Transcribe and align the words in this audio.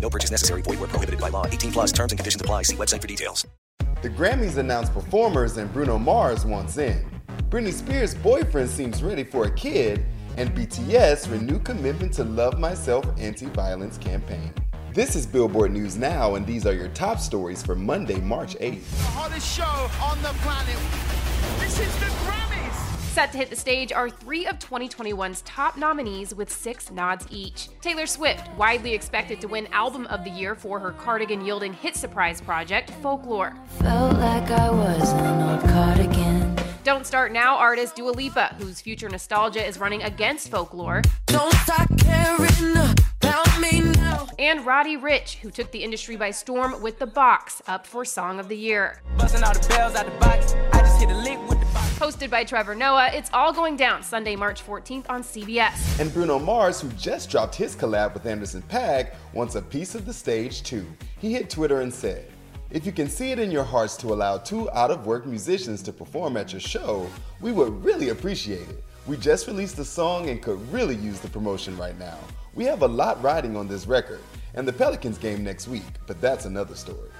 No 0.00 0.10
purchase 0.10 0.30
necessary. 0.30 0.62
Void 0.62 0.80
were 0.80 0.88
prohibited 0.88 1.20
by 1.20 1.28
law. 1.28 1.46
18 1.46 1.72
plus 1.72 1.92
terms 1.92 2.12
and 2.12 2.18
conditions 2.18 2.40
apply. 2.40 2.62
See 2.62 2.76
website 2.76 3.00
for 3.00 3.06
details. 3.06 3.46
The 4.02 4.08
Grammys 4.08 4.56
announced 4.56 4.94
performers 4.94 5.58
and 5.58 5.70
Bruno 5.72 5.98
Mars 5.98 6.46
wants 6.46 6.78
in. 6.78 7.04
Britney 7.50 7.72
Spears' 7.72 8.14
boyfriend 8.14 8.70
seems 8.70 9.02
ready 9.02 9.24
for 9.24 9.44
a 9.44 9.50
kid, 9.50 10.04
and 10.36 10.54
BTS 10.54 11.30
renewed 11.30 11.64
commitment 11.64 12.12
to 12.14 12.24
Love 12.24 12.58
Myself 12.58 13.04
anti-violence 13.18 13.98
campaign. 13.98 14.54
This 14.94 15.16
is 15.16 15.26
Billboard 15.26 15.72
News 15.72 15.96
Now, 15.96 16.36
and 16.36 16.46
these 16.46 16.66
are 16.66 16.72
your 16.72 16.88
top 16.88 17.18
stories 17.18 17.62
for 17.62 17.74
Monday, 17.74 18.20
March 18.20 18.56
8th. 18.56 18.88
the 18.90 19.02
hottest 19.04 19.56
show 19.56 19.90
on 20.02 20.20
the 20.22 20.32
planet. 20.40 20.76
This 21.58 21.78
is 21.78 21.94
the 21.98 22.06
Grammys. 22.06 22.49
Set 23.20 23.32
to 23.32 23.36
hit 23.36 23.50
the 23.50 23.56
stage 23.56 23.92
are 23.92 24.08
three 24.08 24.46
of 24.46 24.58
2021's 24.58 25.42
top 25.42 25.76
nominees 25.76 26.34
with 26.34 26.50
six 26.50 26.90
nods 26.90 27.26
each. 27.28 27.68
Taylor 27.82 28.06
Swift, 28.06 28.50
widely 28.56 28.94
expected 28.94 29.42
to 29.42 29.46
win 29.46 29.66
Album 29.74 30.06
of 30.06 30.24
the 30.24 30.30
Year 30.30 30.54
for 30.54 30.78
her 30.78 30.92
cardigan 30.92 31.44
yielding 31.44 31.74
hit 31.74 31.96
surprise 31.96 32.40
project, 32.40 32.88
Folklore. 33.02 33.54
Felt 33.80 34.16
like 34.16 34.50
I 34.50 34.70
was 34.70 35.12
an 35.12 35.42
old 35.42 35.60
cardigan. 35.68 36.56
Don't 36.82 37.06
Start 37.06 37.30
Now 37.30 37.58
artist 37.58 37.94
Dua 37.94 38.08
Lipa, 38.08 38.54
whose 38.58 38.80
future 38.80 39.10
nostalgia 39.10 39.66
is 39.66 39.78
running 39.78 40.02
against 40.02 40.50
Folklore. 40.50 41.02
Don't 41.26 41.52
stop 41.56 41.90
caring 41.98 42.74
about 43.20 43.60
me 43.60 43.82
now. 43.82 44.28
And 44.38 44.64
Roddy 44.64 44.96
Ricch, 44.96 45.34
who 45.34 45.50
took 45.50 45.70
the 45.72 45.84
industry 45.84 46.16
by 46.16 46.30
storm 46.30 46.80
with 46.80 46.98
The 46.98 47.06
Box, 47.06 47.60
up 47.66 47.86
for 47.86 48.06
Song 48.06 48.40
of 48.40 48.48
the 48.48 48.56
Year. 48.56 49.02
Busting 52.00 52.22
all 52.22 52.28
the 52.28 52.28
bells 52.28 52.30
out 52.30 52.30
the 52.30 52.30
box. 52.30 52.30
I 52.30 52.30
just 52.30 52.30
hit 52.30 52.30
a 52.30 52.30
lick 52.30 52.30
with 52.30 52.30
the 52.30 52.30
box. 52.30 52.30
Hosted 52.30 52.30
by 52.30 52.44
Trevor 52.44 52.74
Noah, 52.74 53.10
it's 53.12 53.30
all 53.32 53.52
going 53.52 53.76
down 53.76 54.02
Sunday, 54.02 54.36
March 54.36 54.66
14th 54.66 55.06
on 55.08 55.22
CBS. 55.22 56.00
And 56.00 56.12
Bruno 56.12 56.38
Mars, 56.38 56.80
who 56.80 56.88
just 56.90 57.30
dropped 57.30 57.54
his 57.54 57.76
collab 57.76 58.14
with 58.14 58.26
Anderson 58.26 58.62
Paak, 58.62 59.14
wants 59.34 59.54
a 59.54 59.62
piece 59.62 59.94
of 59.94 60.06
the 60.06 60.12
stage 60.12 60.62
too. 60.62 60.86
He 61.18 61.32
hit 61.32 61.50
Twitter 61.50 61.80
and 61.82 61.92
said, 61.92 62.26
If 62.70 62.86
you 62.86 62.92
can 62.92 63.08
see 63.08 63.32
it 63.32 63.38
in 63.38 63.50
your 63.50 63.64
hearts 63.64 63.96
to 63.98 64.12
allow 64.12 64.38
two 64.38 64.70
out 64.70 64.90
of 64.90 65.06
work 65.06 65.26
musicians 65.26 65.82
to 65.82 65.92
perform 65.92 66.36
at 66.36 66.52
your 66.52 66.60
show, 66.60 67.06
we 67.40 67.52
would 67.52 67.84
really 67.84 68.08
appreciate 68.10 68.68
it. 68.68 68.82
We 69.06 69.16
just 69.16 69.46
released 69.46 69.78
a 69.78 69.84
song 69.84 70.28
and 70.28 70.42
could 70.42 70.60
really 70.72 70.96
use 70.96 71.20
the 71.20 71.28
promotion 71.28 71.76
right 71.76 71.98
now. 71.98 72.18
We 72.54 72.64
have 72.64 72.82
a 72.82 72.88
lot 72.88 73.22
riding 73.22 73.56
on 73.56 73.68
this 73.68 73.86
record, 73.86 74.20
and 74.54 74.66
the 74.66 74.72
Pelicans 74.72 75.18
game 75.18 75.44
next 75.44 75.68
week, 75.68 75.84
but 76.06 76.20
that's 76.20 76.44
another 76.44 76.74
story. 76.74 77.10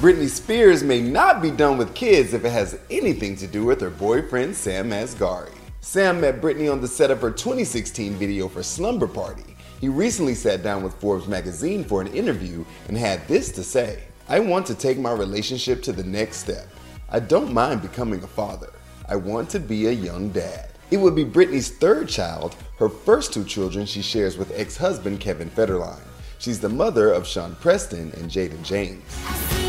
Britney 0.00 0.28
Spears 0.28 0.82
may 0.82 1.00
not 1.00 1.42
be 1.42 1.50
done 1.50 1.76
with 1.78 1.94
kids 1.94 2.32
if 2.32 2.44
it 2.44 2.52
has 2.52 2.78
anything 2.90 3.36
to 3.36 3.46
do 3.46 3.64
with 3.64 3.80
her 3.80 3.90
boyfriend 3.90 4.54
Sam 4.54 4.90
Asghari. 4.90 5.52
Sam 5.80 6.20
met 6.20 6.40
Britney 6.40 6.70
on 6.70 6.80
the 6.80 6.88
set 6.88 7.10
of 7.10 7.20
her 7.20 7.30
2016 7.30 8.14
video 8.14 8.46
for 8.48 8.62
Slumber 8.62 9.08
Party. 9.08 9.56
He 9.80 9.88
recently 9.88 10.34
sat 10.34 10.62
down 10.62 10.82
with 10.82 10.94
Forbes 10.94 11.26
magazine 11.26 11.84
for 11.84 12.00
an 12.00 12.06
interview 12.08 12.64
and 12.88 12.96
had 12.96 13.26
this 13.26 13.50
to 13.52 13.64
say 13.64 13.98
I 14.28 14.38
want 14.38 14.66
to 14.66 14.74
take 14.74 14.98
my 14.98 15.12
relationship 15.12 15.82
to 15.82 15.92
the 15.92 16.04
next 16.04 16.36
step. 16.36 16.68
I 17.08 17.18
don't 17.18 17.52
mind 17.52 17.82
becoming 17.82 18.22
a 18.22 18.28
father. 18.28 18.72
I 19.08 19.16
want 19.16 19.50
to 19.50 19.58
be 19.58 19.88
a 19.88 19.92
young 19.92 20.28
dad. 20.28 20.70
It 20.92 20.98
would 20.98 21.16
be 21.16 21.24
Britney's 21.24 21.70
third 21.70 22.08
child, 22.08 22.54
her 22.78 22.88
first 22.88 23.32
two 23.32 23.44
children 23.44 23.86
she 23.86 24.02
shares 24.02 24.38
with 24.38 24.52
ex 24.54 24.76
husband 24.76 25.20
Kevin 25.20 25.50
Federline. 25.50 26.00
She's 26.40 26.58
the 26.58 26.70
mother 26.70 27.12
of 27.12 27.26
Sean 27.26 27.54
Preston 27.56 28.12
and 28.16 28.30
Jayden 28.30 28.62
James. 28.62 29.59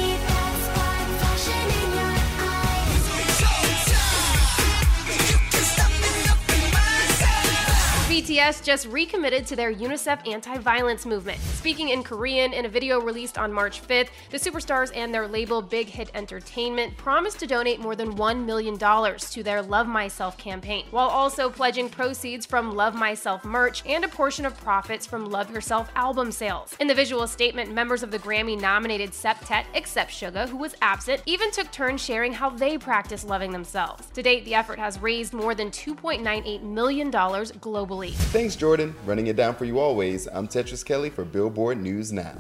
BTS 8.42 8.64
just 8.64 8.88
recommitted 8.88 9.46
to 9.46 9.56
their 9.56 9.72
UNICEF 9.72 10.28
anti 10.28 10.58
violence 10.58 11.06
movement. 11.06 11.40
Speaking 11.40 11.90
in 11.90 12.02
Korean 12.02 12.54
in 12.54 12.66
a 12.66 12.70
video 12.70 13.00
released 13.00 13.38
on 13.38 13.54
March 13.54 13.88
5th, 13.88 14.10
the 14.32 14.38
superstars 14.40 14.92
and 14.96 15.14
their 15.14 15.28
label 15.28 15.62
Big 15.62 15.88
Hit 15.88 16.10
Entertainment 16.16 16.98
promised 16.98 17.38
to 17.42 17.46
donate 17.46 17.80
more 17.80 17.96
than 17.96 18.16
$1 18.16 18.44
million 18.44 18.80
to 18.80 19.44
their 19.44 19.62
Love 19.62 19.86
Myself 19.86 20.40
campaign, 20.40 20.88
while 20.90 21.08
also 21.08 21.52
pledging 21.52 21.88
proceeds 21.88 22.48
from 22.48 22.74
Love 22.74 22.96
Myself 22.96 23.46
merch 23.46 23.86
and 23.86 24.04
a 24.04 24.08
portion 24.08 24.48
of 24.48 24.58
profits 24.58 25.06
from 25.06 25.30
Love 25.30 25.52
Yourself 25.52 25.92
album 25.96 26.32
sales. 26.32 26.76
In 26.80 26.88
the 26.88 26.96
visual 26.96 27.28
statement, 27.28 27.72
members 27.72 28.02
of 28.02 28.10
the 28.10 28.18
Grammy 28.18 28.60
nominated 28.60 29.12
septet, 29.12 29.66
except 29.76 30.14
Suga, 30.14 30.50
who 30.50 30.58
was 30.58 30.74
absent, 30.82 31.22
even 31.28 31.52
took 31.52 31.72
turns 31.72 32.04
sharing 32.04 32.34
how 32.34 32.50
they 32.50 32.80
practice 32.80 33.24
loving 33.24 33.52
themselves. 33.52 34.08
To 34.16 34.24
date, 34.24 34.46
the 34.46 34.56
effort 34.56 34.80
has 34.80 35.00
raised 35.00 35.32
more 35.32 35.54
than 35.54 35.70
$2.98 35.70 36.64
million 36.64 37.12
globally. 37.12 38.31
Thanks, 38.32 38.56
Jordan. 38.56 38.96
Running 39.06 39.28
it 39.28 39.36
down 39.36 39.56
for 39.56 39.66
you 39.66 39.78
always. 39.78 40.26
I'm 40.32 40.48
Tetris 40.48 40.86
Kelly 40.86 41.10
for 41.10 41.26
Billboard 41.26 41.82
News 41.82 42.14
Now. 42.14 42.38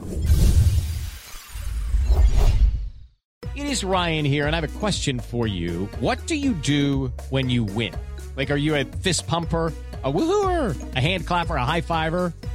It 3.58 3.66
is 3.66 3.84
Ryan 3.84 4.24
here, 4.24 4.48
and 4.48 4.56
I 4.56 4.62
have 4.62 4.76
a 4.76 4.80
question 4.80 5.20
for 5.20 5.48
you. 5.48 5.90
What 6.00 6.26
do 6.28 6.36
you 6.36 6.54
do 6.54 7.12
when 7.30 7.50
you 7.50 7.66
win? 7.66 7.94
Like, 8.38 8.52
are 8.52 8.56
you 8.56 8.74
a 8.76 8.86
fist 8.86 9.28
pumper? 9.28 9.74
A 10.06 10.12
woohooer, 10.12 10.96
a 10.96 11.00
hand 11.02 11.28
clapper, 11.28 11.58
a 11.58 11.66
high 11.66 11.82
fiver. 11.82 12.32